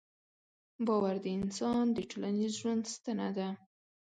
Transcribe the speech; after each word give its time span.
باور 0.85 1.15
د 1.23 1.25
انسان 1.37 1.85
د 1.93 1.97
ټولنیز 2.09 2.51
ژوند 2.61 2.83
ستنه 2.95 3.27
ده. 3.37 3.49